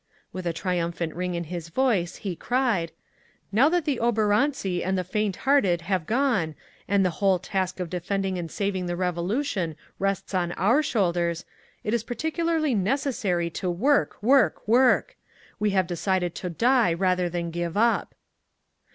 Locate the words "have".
5.81-6.07, 15.69-15.85